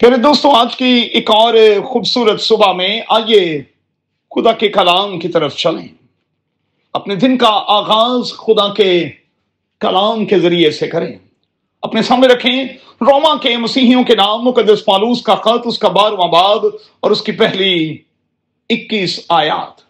پھر 0.00 0.16
دوستوں 0.16 0.52
آج 0.54 0.76
کی 0.76 1.08
ایک 1.12 1.30
اور 1.30 1.54
خوبصورت 1.84 2.40
صبح 2.40 2.72
میں 2.72 3.00
آئیے 3.08 3.62
خدا 4.30 4.52
کے 4.52 4.68
کلام 4.68 5.18
کی 5.18 5.28
طرف 5.28 5.56
چلیں۔ 5.56 5.88
اپنے 6.92 7.14
دن 7.14 7.38
کا 7.38 7.64
آغاز 7.66 8.32
خدا 8.32 8.74
کے 8.74 9.10
کلام 9.80 10.26
کے 10.26 10.38
ذریعے 10.38 10.70
سے 10.70 10.86
کریں۔ 10.86 11.18
اپنے 11.82 12.02
سامنے 12.02 12.26
رکھیں 12.26 12.64
روما 13.00 13.36
کے 13.36 13.56
مسیحیوں 13.56 14.04
کے 14.04 14.14
نام، 14.14 14.42
مقدس 14.42 14.84
پالوس 14.84 15.22
کا 15.22 15.34
خط، 15.34 15.60
اس 15.64 15.78
کا 15.78 15.88
بارواں 15.88 16.28
باب 16.28 16.66
اور 17.00 17.10
اس 17.10 17.22
کی 17.22 17.32
پہلی 17.32 17.98
اکیس 18.68 19.20
آیات۔ 19.28 19.80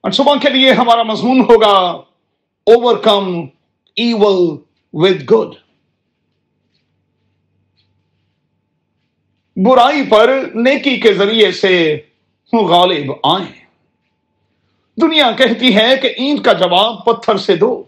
اور 0.00 0.10
صبح 0.10 0.34
کے 0.42 0.50
لیے 0.50 0.72
ہمارا 0.72 1.02
مضمون 1.02 1.40
ہوگا 1.40 2.02
over 2.66 2.96
come 2.96 3.40
evil 3.96 4.56
with 4.92 5.30
good 5.30 5.69
برائی 9.64 10.02
پر 10.08 10.40
نیکی 10.54 10.96
کے 10.96 11.12
ذریعے 11.14 11.52
سے 11.52 12.00
غالب 12.52 13.12
آئیں۔ 13.22 13.64
دنیا 15.02 15.30
کہتی 15.30 15.76
ہے 15.76 15.96
کہ 16.02 16.06
اینٹ 16.06 16.44
کا 16.44 16.52
جواب 16.52 17.04
پتھر 17.04 17.38
سے 17.38 17.56
دو۔ 17.56 17.84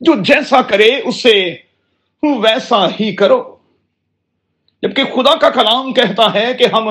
جو 0.00 0.12
جیسا 0.22 0.62
کرے 0.62 1.00
اس 1.04 1.22
سے 1.22 1.56
ویسا 2.22 2.86
ہی 2.88 3.14
کرو۔ 3.14 3.56
جبکہ 4.82 5.04
خدا 5.04 5.36
کا 5.36 5.50
کلام 5.50 5.92
کہتا 5.92 6.34
ہے 6.34 6.54
کہ 6.54 6.66
ہم 6.72 6.88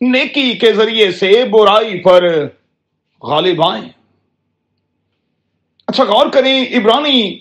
نیکی 0.00 0.52
کے 0.52 0.72
ذریعے 0.72 1.12
سے 1.12 1.44
برائی 1.44 2.00
پر 2.00 2.22
غالب 3.22 3.62
آئیں۔ 3.62 3.88
اچھا 5.86 6.04
غور 6.04 6.26
کریں، 6.26 6.64
عبرانی 6.74 7.38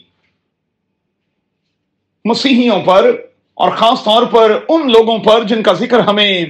مسیحیوں 2.25 2.81
پر 2.81 3.26
اور 3.57 3.71
خاص 3.71 4.03
طور 4.03 4.23
پر 4.23 4.65
ان 4.69 4.91
لوگوں 4.91 5.17
پر 5.17 5.43
جن 5.43 5.63
کا 5.63 5.73
ذکر 5.73 5.99
ہمیں 5.99 6.45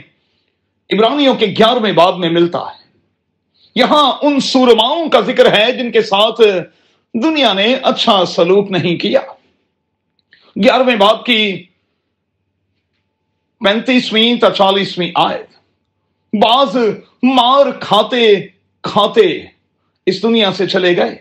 عبرانیوں 0.94 1.36
کے 1.36 1.46
گیارہویں 1.46 1.92
باب 1.92 2.18
میں 2.18 2.30
ملتا 2.30 2.60
ہے۔ 2.60 2.88
یہاں 3.76 4.14
ان 4.22 4.40
سورماؤں 4.40 5.10
کا 5.10 5.20
ذکر 5.20 5.58
ہے 5.58 5.72
جن 5.72 5.92
کے 5.92 6.02
ساتھ 6.02 6.42
دنیا 7.14 7.54
نے 7.54 7.76
اچھا 7.84 8.26
سلوک 8.26 8.72
نہیں 8.72 8.98
کیا۔ 8.98 9.20
گیارہویں 10.64 10.96
باب 10.96 11.26
کی 11.26 11.64
پینتیسویں 13.60 14.36
تا 14.36 14.50
چالیسویں 14.50 15.12
آئے 15.16 15.46
بعض 16.34 16.76
مار 17.24 17.66
کھاتے 17.80 18.36
کھاتے 18.82 19.46
اس 20.06 20.24
دنیا 20.24 20.52
سے 20.52 20.68
چلے 20.68 20.98
گئے۔ 20.98 21.16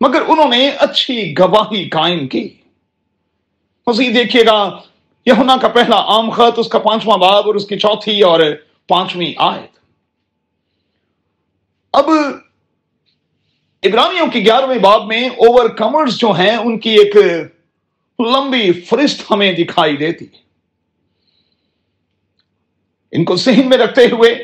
مگر 0.00 0.22
انہوں 0.28 0.48
نے 0.48 0.68
اچھی 0.68 1.34
گواہی 1.38 1.88
قائم 1.88 2.28
کی۔ 2.28 2.57
مزید 3.88 4.14
دیکھیے 4.14 4.44
گا، 4.46 4.58
یہونا 5.26 5.56
کا 5.56 5.68
پہلا 5.68 5.96
عام 6.04 6.30
خط، 6.30 6.58
اس 6.58 6.68
کا 6.68 6.78
پانچواں 6.78 7.18
باب 7.18 7.46
اور 7.46 7.54
اس 7.54 7.66
کی 7.66 7.78
چوتھی 7.78 8.20
اور 8.22 8.40
پانچویں 8.88 9.32
آیت۔ 9.36 9.78
اب 11.92 12.10
ابراہیوں 13.82 14.26
کی 14.26 14.44
گیارہویں 14.44 14.78
باب 14.78 15.06
میں 15.06 15.28
اوور 15.28 15.68
کمرز 15.68 16.18
جو 16.18 16.30
ہیں، 16.30 16.56
ان 16.56 16.78
کی 16.78 16.90
ایک 16.90 17.16
لمبی 18.18 18.72
فرست 18.72 19.30
ہمیں 19.30 19.52
دکھائی 19.52 19.96
دیتی 19.96 20.26
ان 23.12 23.24
کو 23.24 23.36
ذہن 23.36 23.68
میں 23.68 23.78
رکھتے 23.78 24.04
ہوئے 24.04 24.34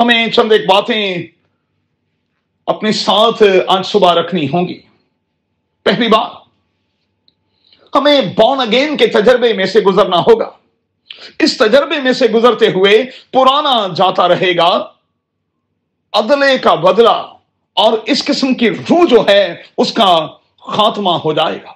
ہمیں 0.00 0.30
چند 0.30 0.52
ایک 0.52 0.66
باتیں 0.66 1.26
اپنے 2.66 2.92
ساتھ 2.92 3.42
آج 3.66 3.86
صبح 3.86 4.14
رکھنی 4.14 4.46
ہوں 4.46 4.68
گی۔ 4.68 4.80
پہلی 5.82 6.08
بات 6.08 6.32
ہمیں 7.94 8.20
بون 8.20 8.60
اگین 8.60 8.96
کے 8.96 9.06
تجربے 9.06 9.52
میں 9.52 9.66
سے 9.66 9.80
گزرنا 9.80 10.20
ہوگا۔ 10.20 10.50
اس 11.38 11.56
تجربے 11.56 12.00
میں 12.00 12.12
سے 12.12 12.26
گزرتے 12.26 12.68
ہوئے 12.68 13.02
پرانا 13.32 13.86
جاتا 13.96 14.28
رہے 14.28 14.56
گا۔ 14.56 14.88
عدلے 16.12 16.58
کا 16.58 16.74
بدلہ 16.74 17.32
اور 17.74 17.98
اس 18.06 18.24
قسم 18.24 18.54
کی 18.54 18.70
روح 18.70 19.04
جو 19.10 19.24
ہے 19.28 19.62
اس 19.78 19.92
کا 19.92 20.28
خاتمہ 20.60 21.10
ہو 21.10 21.32
جائے 21.32 21.58
گا۔ 21.62 21.72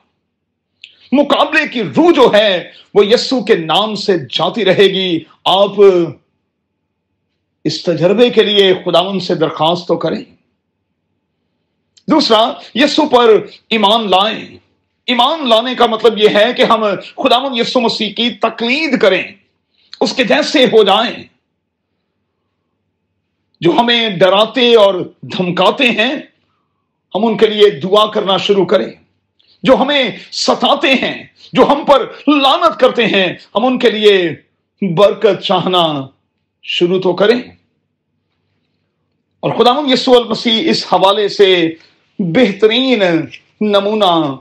مقابلے 1.13 1.69
کی 1.69 1.83
روح 1.83 2.11
جو 2.13 2.31
ہے 2.35 2.71
وہ 2.95 3.07
یسو 3.07 3.45
کے 3.45 3.57
نام 3.57 3.95
سے 3.95 4.19
جاتی 4.19 4.65
رہے 4.65 4.85
گی۔ 4.85 5.21
آپ 5.45 5.71
اس 7.65 7.83
تجربے 7.83 8.31
کے 8.31 8.43
لیے 8.43 8.75
خداون 8.75 9.21
سے 9.21 9.35
درخواست 9.35 9.89
تو 9.89 9.97
کریں۔ 9.97 10.25
دوسرا 12.11 12.53
یسو 12.75 13.09
پر 13.09 13.47
ایمان 13.71 14.11
لائیں۔ 14.11 14.64
ایمان 15.07 15.49
لانے 15.49 15.75
کا 15.75 15.87
مطلب 15.87 16.19
یہ 16.19 16.29
ہے 16.29 16.53
کہ 16.53 16.63
ہم 16.63 16.85
خدا 17.17 17.37
یسو 17.55 17.81
مسیح 17.81 18.13
کی 18.13 18.31
تقلید 18.31 19.01
کریں، 19.01 19.23
اس 20.01 20.13
کے 20.13 20.25
جیسے 20.25 20.65
ہو 20.65 20.85
جائیں۔ 20.85 21.25
جو 23.61 23.73
ہمیں 23.73 24.09
ڈراتے 24.09 24.75
اور 24.75 24.95
دھمکاتے 25.23 25.91
ہیں، 25.91 26.15
ہم 27.15 27.27
ان 27.27 27.37
کے 27.37 27.47
لیے 27.47 27.71
دعا 27.71 28.07
کرنا 28.07 28.37
شروع 28.37 28.65
کریں۔ 28.65 28.87
جو 29.63 29.77
ہمیں 29.77 30.11
ستاتے 30.33 30.95
ہیں، 30.95 31.25
جو 31.53 31.63
ہم 31.63 31.85
پر 31.85 32.13
لانت 32.29 32.81
کرتے 32.81 33.07
ہیں، 33.07 33.35
ہم 33.55 33.67
ان 33.67 33.79
کے 33.79 33.91
لیے 33.91 34.35
برکت 34.95 35.43
چاہنا 35.43 36.07
شروع 36.63 37.01
تو 37.01 37.13
کریں۔ 37.13 37.43
اور 39.41 39.53
خدا 39.53 39.93
یسو 39.93 40.13
المسیح 40.13 40.71
اس 40.71 40.87
حوالے 40.93 41.29
سے 41.29 41.71
بہترین 42.19 43.03
نمونہ 43.61 44.37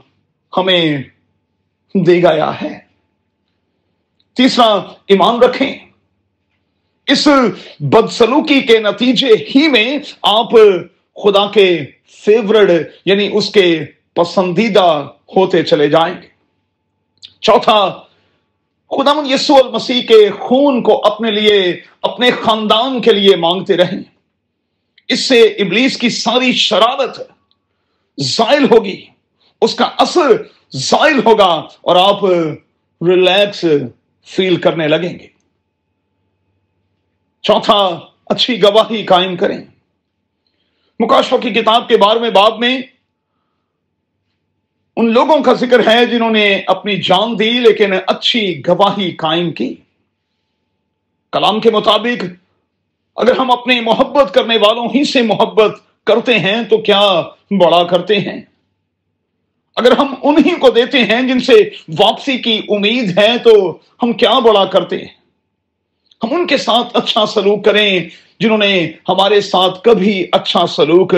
ہمیں 0.56 1.02
دے 1.94 2.22
گیا 2.22 2.62
ہے۔ 2.62 2.78
تیسرا، 4.36 4.74
ایمان 5.06 5.38
رکھیں۔ 5.38 5.74
اس 7.06 7.28
بدسلوکی 7.80 8.60
کے 8.60 8.78
نتیجے 8.78 9.26
ہی 9.26 9.68
میں 9.68 9.98
آپ 10.22 10.50
خدا 11.22 11.50
کے 11.50 11.84
فیورڈ 12.24 12.70
یعنی 13.04 13.30
اس 13.32 13.50
کے 13.50 13.84
پسندیدہ 14.14 15.08
ہوتے 15.36 15.62
چلے 15.62 15.88
جائیں 15.88 16.22
گے۔ 16.22 16.28
چوتھا 17.40 18.00
خدا 18.90 19.34
یسو 19.34 19.54
المسیح 19.54 20.02
کے 20.02 20.30
خون 20.30 20.82
کو 20.82 21.06
اپنے 21.06 21.30
لیے، 21.30 21.80
اپنے 22.02 22.30
خاندان 22.42 23.00
کے 23.00 23.12
لیے 23.12 23.36
مانگتے 23.36 23.76
رہیں۔ 23.76 24.02
اس 25.08 25.20
سے 25.20 25.40
ابلیس 25.40 25.96
کی 25.96 26.08
ساری 26.08 26.52
شرارت 26.52 27.20
زائل 28.20 28.64
ہوگی۔ 28.64 29.06
اس 29.64 29.74
کا 29.74 29.90
اثر 29.98 30.42
زائل 30.70 31.20
ہوگا 31.24 31.52
اور 31.80 31.96
آپ 31.96 32.24
ریلیکس 33.08 33.64
فیل 34.26 34.56
کرنے 34.56 34.88
لگیں 34.88 35.18
گے۔ 35.18 35.26
چوتھا، 37.42 38.00
اچھی 38.26 38.62
گواہی 38.62 39.04
قائم 39.04 39.36
کریں۔ 39.36 39.64
مکاشفہ 41.00 41.36
کی 41.36 41.50
کتاب 41.50 41.88
کے 41.88 41.96
بارہویں 41.96 42.30
باب 42.30 42.58
میں 42.58 42.82
ان 44.96 45.12
لوگوں 45.12 45.42
کا 45.42 45.52
ذکر 45.52 45.86
ہے 45.86 46.06
جنہوں 46.06 46.30
نے 46.30 46.62
اپنی 46.66 46.96
جان 46.96 47.38
دی 47.38 47.50
لیکن 47.50 47.92
اچھی 48.06 48.62
گواہی 48.68 49.10
قائم 49.10 49.52
کی۔ 49.52 49.74
کلام 51.32 51.60
کے 51.60 51.70
مطابق، 51.70 52.24
اگر 53.16 53.36
ہم 53.36 53.50
اپنے 53.50 53.80
محبت 53.80 54.34
کرنے 54.34 54.56
والوں 54.56 54.88
ہی 54.94 55.04
سے 55.04 55.22
محبت 55.22 55.72
کرتے 56.04 56.38
ہیں 56.38 56.62
تو 56.62 56.78
کیا 56.78 57.22
بڑا 57.50 57.82
کرتے 57.84 58.20
ہیں؟ 58.20 58.53
اگر 59.76 59.92
ہم 59.92 60.14
انہی 60.22 60.58
کو 60.58 60.70
دیتے 60.70 60.98
ہیں 60.98 61.22
جن 61.22 61.40
سے 61.40 61.70
واپسی 61.98 62.38
کی 62.38 62.62
امید 62.68 63.18
ہے 63.18 63.38
تو 63.38 63.78
ہم 64.02 64.12
کیا 64.12 64.38
بڑا 64.38 64.64
کرتے 64.64 64.98
ہیں؟ 64.98 65.08
ہم 66.24 66.34
ان 66.34 66.46
کے 66.46 66.56
ساتھ 66.56 66.86
اچھا 66.94 67.26
سلوک 67.26 67.64
کریں 67.64 68.08
جنہوں 68.40 68.58
نے 68.58 68.92
ہمارے 69.08 69.40
ساتھ 69.40 69.82
کبھی 69.82 70.26
اچھا 70.32 70.66
سلوک 70.66 71.14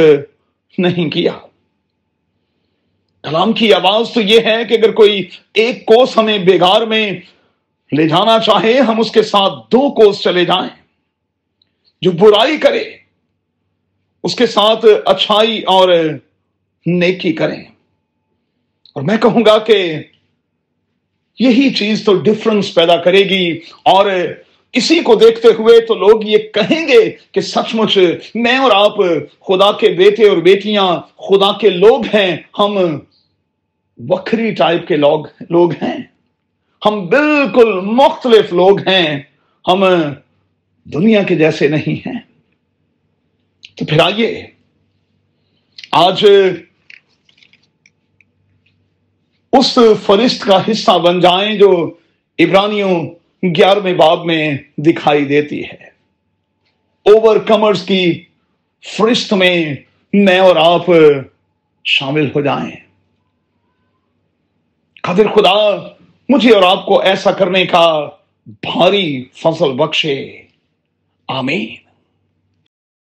نہیں 0.78 1.10
کیا۔ 1.10 1.32
کلام 3.22 3.52
کی 3.52 3.74
آواز 3.74 4.10
تو 4.10 4.20
یہ 4.20 4.40
ہے 4.40 4.64
کہ 4.64 4.74
اگر 4.74 4.92
کوئی 4.92 5.28
ایک 5.54 5.86
کوس 5.86 6.18
ہمیں 6.18 6.38
بیگار 6.38 6.80
میں 6.80 7.12
لے 7.96 8.08
جانا 8.08 8.38
چاہے، 8.38 8.78
ہم 8.80 9.00
اس 9.00 9.10
کے 9.10 9.22
ساتھ 9.22 9.54
دو 9.72 9.94
کوس 9.94 10.20
چلے 10.20 10.44
جائیں۔ 10.44 10.68
جو 12.02 12.10
برائی 12.12 12.56
کرے، 12.56 12.84
اس 14.24 14.34
کے 14.34 14.46
ساتھ 14.46 14.86
اچھائی 15.04 15.62
اور 15.62 15.88
نیکی 16.86 17.32
کریں۔ 17.32 17.64
اور 18.96 19.04
میں 19.04 19.16
کہوں 19.16 19.44
گا 19.46 19.58
کہ 19.58 20.02
یہی 21.38 21.74
چیز 21.74 22.04
تو 22.04 22.14
ڈفرنس 22.14 22.74
پیدا 22.74 22.96
کرے 22.96 23.18
گی 23.18 23.58
اور 23.82 24.06
اسی 24.72 25.00
کو 25.00 25.14
دیکھتے 25.14 25.48
ہوئے 25.58 25.80
تو 25.80 25.94
لوگ 25.94 26.20
یہ 26.24 26.38
کہیں 26.38 26.88
گے 26.88 27.16
کہ 27.32 27.40
سچ 27.40 27.74
مچ 27.74 27.98
میں 28.34 28.56
اور 28.56 28.70
آپ 28.74 28.96
خدا 29.46 29.72
کے 29.72 29.88
بیٹے 29.88 30.28
اور 30.28 30.36
بیٹیاں 30.36 31.00
خدا 31.16 31.58
کے 31.58 31.70
لوگ 31.70 32.04
ہیں، 32.14 32.36
ہم 32.58 32.98
وکری 34.08 34.54
ٹائپ 34.54 34.88
کے 34.88 34.96
لوگ 34.96 35.24
لوگ 35.50 35.70
ہیں۔ 35.82 35.96
ہم 36.86 37.06
بالکل 37.06 37.80
مختلف 37.80 38.52
لوگ 38.52 38.88
ہیں۔ 38.88 39.22
ہم 39.68 39.84
دنیا 40.84 41.22
کے 41.22 41.34
جیسے 41.34 41.68
نہیں 41.68 42.08
ہیں۔ 42.08 42.20
تو 43.76 43.84
پھر 43.84 44.00
آئیے، 44.00 44.46
آج 45.92 46.26
اس 49.52 49.78
فرشت 50.06 50.42
کا 50.42 50.62
حصہ 50.70 50.98
بن 50.98 51.20
جائیں 51.20 51.58
جو 51.58 51.94
عبرانیوں 52.38 53.02
گیارہویں 53.42 53.94
باب 53.94 54.24
میں 54.24 54.58
دکھائی 54.78 55.24
دیتی 55.24 55.64
ہے۔ 55.64 55.86
اوور 57.04 57.36
کمرز 57.36 57.82
کی 57.82 58.24
فرشت 58.96 59.32
میں 59.32 59.74
میں 60.12 60.38
اور 60.38 60.56
آپ 60.56 60.86
شامل 61.84 62.30
ہو 62.34 62.40
جائیں۔ 62.40 62.76
قدر 65.02 65.28
خدا، 65.28 65.88
مجھے 66.28 66.54
اور 66.54 66.62
آپ 66.62 66.86
کو 66.86 67.00
ایسا 67.00 67.30
کرنے 67.30 67.66
کا 67.66 68.08
بھاری 68.46 69.24
فصل 69.24 69.72
بخشے۔ 69.72 70.42
آمین۔ 71.28 71.85